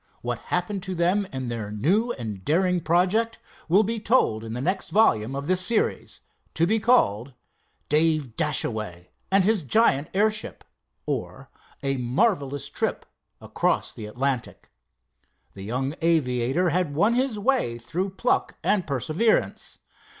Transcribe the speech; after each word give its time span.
What 0.23 0.39
happened 0.49 0.81
to 0.81 0.95
them 0.95 1.27
in 1.31 1.47
their 1.47 1.69
new 1.69 2.11
and 2.13 2.43
daring 2.43 2.79
project, 2.81 3.37
will 3.69 3.83
be 3.83 3.99
told 3.99 4.43
in 4.43 4.53
the 4.53 4.59
next 4.59 4.89
volume 4.89 5.35
of 5.35 5.45
this 5.45 5.61
series, 5.61 6.21
to 6.55 6.65
be 6.65 6.79
called, 6.79 7.35
"Dave 7.87 8.35
Dashaway 8.35 9.11
and 9.31 9.43
His 9.43 9.61
Giant 9.61 10.09
Airship; 10.15 10.63
Or, 11.05 11.51
A 11.83 11.97
Marvelous 11.97 12.67
Trip 12.67 13.05
Across 13.39 13.91
the 13.93 14.07
Atlantic." 14.07 14.71
The 15.53 15.61
young 15.65 15.93
aviator 16.01 16.69
had 16.69 16.95
won 16.95 17.13
his 17.13 17.37
way 17.37 17.77
through 17.77 18.15
pluck 18.15 18.55
and 18.63 18.87
perseverance. 18.87 19.77